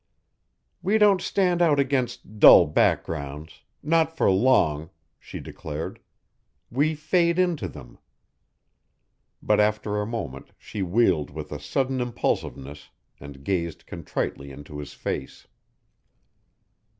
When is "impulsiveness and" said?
12.01-13.43